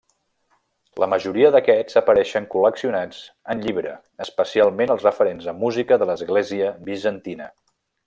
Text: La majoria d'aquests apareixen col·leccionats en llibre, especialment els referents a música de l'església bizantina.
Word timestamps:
La 1.03 1.09
majoria 1.11 1.51
d'aquests 1.55 1.99
apareixen 2.01 2.47
col·leccionats 2.55 3.21
en 3.55 3.63
llibre, 3.67 3.93
especialment 4.29 4.97
els 4.97 5.09
referents 5.11 5.49
a 5.53 5.57
música 5.63 6.01
de 6.05 6.13
l'església 6.13 6.77
bizantina. 6.91 7.53